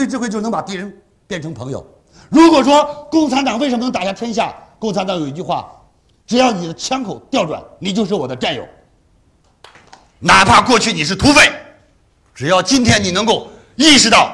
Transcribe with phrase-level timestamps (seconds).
[0.00, 0.90] 粹智慧就能把敌人
[1.26, 1.86] 变成朋友。
[2.30, 4.54] 如果说共产党为什么能打下天下？
[4.78, 5.70] 共产党有一句话：
[6.26, 8.66] 只要你的枪口调转，你就是我的战友。
[10.18, 11.52] 哪怕过去你是土匪，
[12.34, 14.32] 只要今天你能够意识到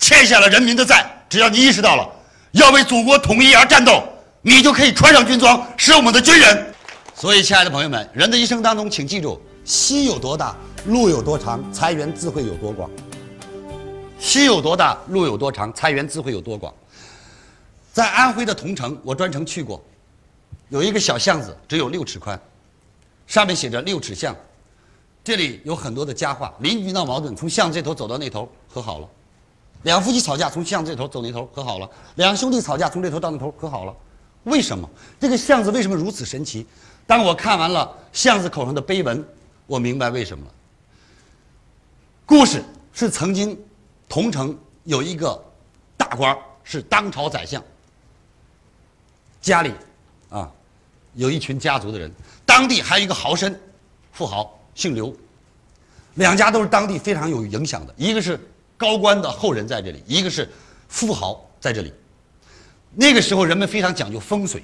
[0.00, 2.08] 欠下了人民的债，只要你意识到了
[2.50, 4.02] 要为祖国统一而战斗，
[4.42, 6.74] 你就可以穿上军装，是我们的军人。
[7.14, 10.54] 所以，亲爱的朋友们，人的一生当中，请记住：心有多大，
[10.86, 12.90] 路有多长，财源自会有多广。
[14.18, 16.72] 心有多大，路有多长，财源自会有多广。
[17.92, 19.82] 在安徽的桐城，我专程去过，
[20.68, 22.38] 有一个小巷子，只有六尺宽，
[23.26, 24.34] 上面写着“六尺巷”。
[25.22, 29.08] 这里有很多的佳话，邻居闹矛盾，从巷这头走到那头和好了；
[29.82, 33.94] 两夫妻吵架，从巷这头走那头和好了；两兄弟吵架，从这头到那头和好了。
[34.44, 36.66] 为什么这个巷子为什么如此神奇？
[37.06, 39.24] 当我看完了巷子口上的碑文，
[39.66, 40.52] 我明白为什么了。
[42.24, 43.58] 故事是曾经
[44.08, 45.42] 桐城有一个
[45.96, 47.62] 大官是当朝宰相，
[49.40, 49.72] 家里
[50.30, 50.50] 啊
[51.14, 52.10] 有一群家族的人，
[52.44, 53.54] 当地还有一个豪绅，
[54.12, 54.52] 富豪。
[54.74, 55.10] 姓刘，
[56.16, 58.38] 两家都是当地非常有影响的，一个是
[58.76, 60.46] 高官的后人在这里，一个是
[60.86, 61.90] 富豪在这里。
[62.94, 64.62] 那个时候人们非常讲究风水，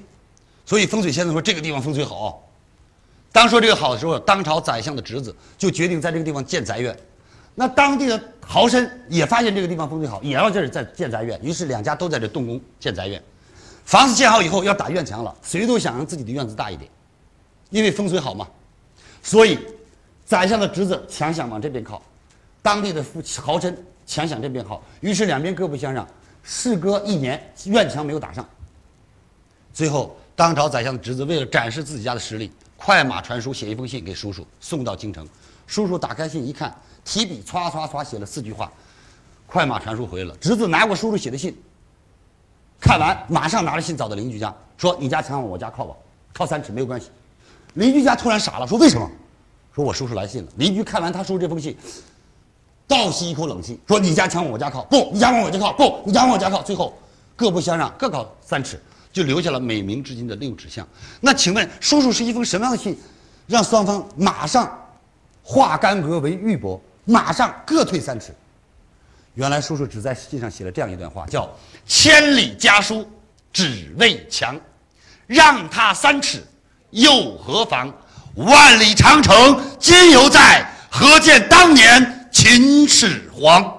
[0.66, 2.46] 所以风水先生说这个地方风水好。
[3.32, 6.94] 当说这个好的时候，当朝宰相的侄子就决定在这个地方建宅院。
[7.54, 13.22] 那当地的豪绅也发现这个地方风水好，也要在这儿在建宅院，于是两家都在这动工建宅院。
[13.84, 16.90] 房子建好以后要打院墙了，谁都想让自己的院子大一点，
[17.70, 18.48] 因为风水好嘛，
[19.22, 19.58] 所以。
[20.24, 22.00] 宰相的侄子强想往这边靠，
[22.62, 23.74] 当地的富豪绅
[24.06, 26.08] 强想这边靠，于是两边各不相让。
[26.42, 28.48] 事隔一年，院墙没有打上。
[29.74, 35.28] 最后，当朝宰相的侄子为了展示自己家的实力，快马传书，写一封信给叔叔送到京城。
[35.66, 36.74] 叔叔打开信一看，
[37.04, 38.70] 提笔唰唰唰写了四句话。
[39.46, 41.54] 快马传书回来了，侄子拿过叔叔写的信，
[42.80, 45.94] 看完马上拿着信找到邻居家，说：“你家墙往我家靠吧，
[46.32, 47.10] 靠三尺没有关系。”
[47.74, 49.10] 邻居家突然傻了，说：“为什么？”
[49.74, 51.76] 说我叔叔来信了，邻居看完他叔叔这封信，
[52.86, 56.96] 倒吸一口冷气，说你家墙往我家靠，不，你家往我家靠，不，你家往我家靠，最后
[57.36, 58.80] 各不相让，各靠三尺，
[59.12, 60.86] 就留下了美名至今的六尺巷。
[61.20, 62.98] 那请问叔叔是一封什么样的信，
[63.46, 64.78] 让双方马上
[65.42, 68.34] 化干戈为玉帛，马上各退三尺？
[69.34, 71.50] 原来叔叔只在信上写了这样一段话，叫
[71.86, 73.08] “千里家书
[73.52, 74.60] 只为墙，
[75.26, 76.42] 让他三尺
[76.90, 77.92] 又何妨？”
[78.36, 83.78] 万里长城今犹在，何见当年秦始皇？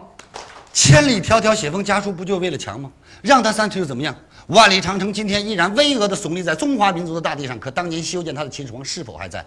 [0.74, 2.92] 千里迢迢写封家书，不就为了强吗？
[3.22, 4.16] 让他三尺又怎么样？
[4.48, 9.46] 万里长城今天依然巍峨的耸立在中华民族的大地上，可当年修建它的秦始皇是否还在？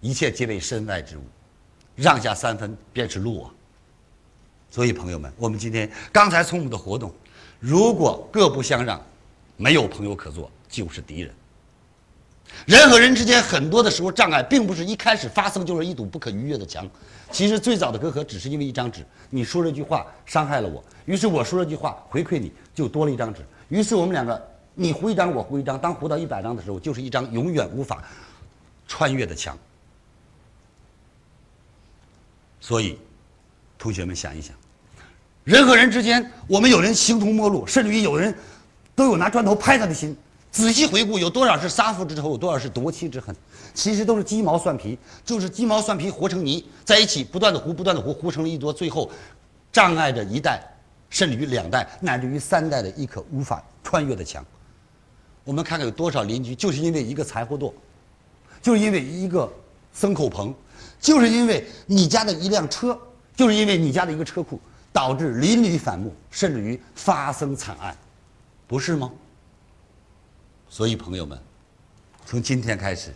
[0.00, 1.22] 一切皆为身外之物，
[1.94, 3.50] 让下三分便是路啊！
[4.70, 7.12] 所以朋友们，我们今天刚才从我们的活动，
[7.58, 9.00] 如果各不相让，
[9.56, 11.34] 没有朋友可做，就是敌人。
[12.66, 16.88] 人和人之间很多的时候障碍，并不是一开始发生就是一堵不可逾越的墙。
[17.30, 23.42] 其实最早的隔阂只是因为一张纸，你说这句话伤害了我，于是我说这句话回馈你，就多了一张纸。
[23.68, 28.02] 于是我们两个，你糊一张，我糊一张，当糊到一百张的时候，就是一张永远无法
[28.88, 29.56] 穿越的墙。
[32.60, 32.98] 所以，
[33.78, 34.54] 同学们想一想，
[35.44, 38.34] 人和人之间，我们有人形同陌路，甚至于有人
[38.94, 40.16] 都有拿砖头拍他的心。
[40.52, 43.34] 仔细回顾，有多少是杀父之仇，有多少是夺妻之恨？
[43.72, 49.08] 其实都是鸡毛蒜皮，就是鸡毛蒜皮和成泥在一起，不断的糊，不断的糊，糊成了一坨，最后
[49.72, 50.60] 障碍着一代，
[51.08, 54.44] 甚至于两代，乃至于三代的一颗无法穿越的墙。
[55.44, 57.72] 我们看看有多少邻居，就是因为一个柴火垛，
[58.60, 59.50] 就是因为一个
[59.96, 60.52] 牲口棚，
[61.00, 62.96] 就是因为你家的一辆车，
[63.34, 64.60] 就是因为你家的一个车库，
[64.92, 67.96] 导致邻里反目，甚至于发生惨案，
[68.66, 69.10] 不是吗？
[70.68, 71.36] 所以，朋友们，
[72.26, 73.12] 从今天开始，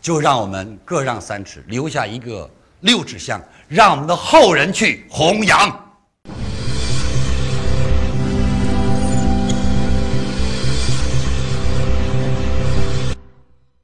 [0.00, 2.50] 就让我们各让三尺，留下一个
[2.80, 5.91] 六尺巷，让我们的后人去弘扬。